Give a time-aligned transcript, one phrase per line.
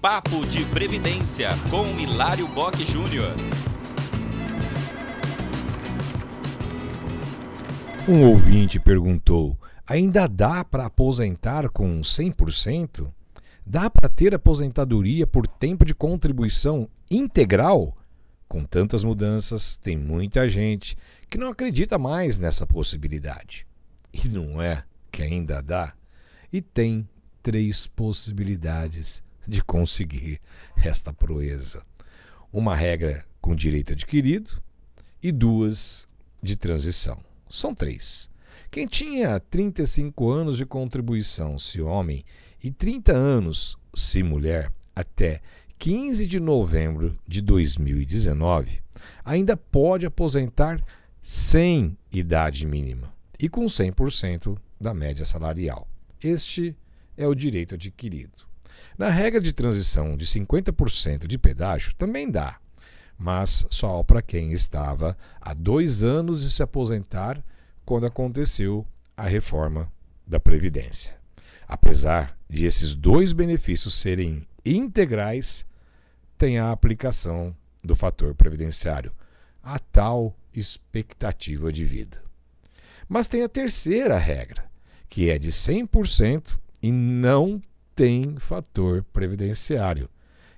[0.00, 3.34] Papo de Previdência com Hilário Bock Júnior.
[8.08, 13.12] Um ouvinte perguntou: ainda dá para aposentar com 100%?
[13.66, 17.94] Dá para ter aposentadoria por tempo de contribuição integral?
[18.48, 20.96] Com tantas mudanças, tem muita gente
[21.28, 23.66] que não acredita mais nessa possibilidade.
[24.14, 24.82] E não é
[25.12, 25.92] que ainda dá?
[26.50, 27.06] E tem
[27.42, 30.40] três possibilidades de conseguir
[30.76, 31.84] esta proeza:
[32.52, 34.62] uma regra com direito adquirido
[35.22, 36.08] e duas
[36.42, 37.18] de transição.
[37.50, 38.30] São três.
[38.70, 42.24] Quem tinha 35 anos de contribuição, se homem,
[42.62, 45.40] e 30 anos, se mulher, até
[45.78, 48.80] 15 de novembro de 2019,
[49.24, 50.80] ainda pode aposentar
[51.22, 55.88] sem idade mínima e com 100% da média salarial.
[56.22, 56.76] Este
[57.16, 58.49] é o direito adquirido.
[58.96, 62.58] Na regra de transição de 50% de pedágio também dá,
[63.18, 67.42] mas só para quem estava há dois anos de se aposentar
[67.84, 68.86] quando aconteceu
[69.16, 69.90] a reforma
[70.26, 71.16] da Previdência.
[71.66, 75.64] Apesar de esses dois benefícios serem integrais,
[76.36, 79.12] tem a aplicação do fator previdenciário,
[79.62, 82.22] a tal expectativa de vida.
[83.08, 84.64] Mas tem a terceira regra,
[85.08, 87.60] que é de 100% e não
[87.94, 90.08] tem fator previdenciário.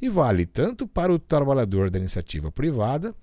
[0.00, 3.14] E vale tanto para o trabalhador da iniciativa privada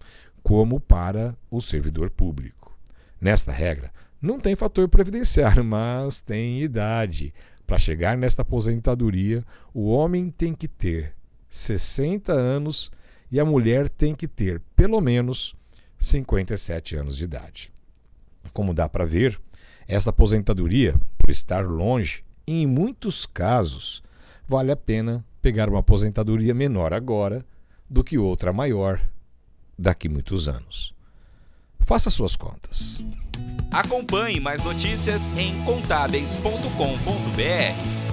[0.43, 2.77] como para o servidor público.
[3.19, 7.33] Nesta regra, não tem fator previdenciário, mas tem idade.
[7.65, 11.13] Para chegar nesta aposentadoria, o homem tem que ter
[11.49, 12.91] 60 anos
[13.31, 15.55] e a mulher tem que ter pelo menos
[15.97, 17.73] 57 anos de idade.
[18.53, 19.39] Como dá para ver,
[19.87, 24.03] esta aposentadoria, por estar longe, em muitos casos,
[24.47, 27.45] vale a pena pegar uma aposentadoria menor agora
[27.89, 29.01] do que outra maior
[29.77, 30.93] daqui muitos anos.
[31.79, 33.05] Faça suas contas.
[33.71, 38.04] Acompanhe mais notícias em contábeis.com.br.